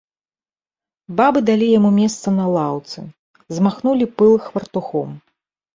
[1.19, 2.99] Бабы далі яму месца на лаўцы,
[3.55, 5.09] змахнулі пыл хвартухом.